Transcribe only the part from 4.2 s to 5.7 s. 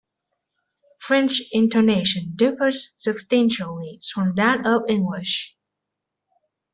that of English.